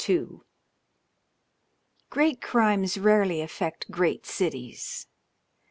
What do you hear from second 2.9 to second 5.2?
rarely afiect great cities.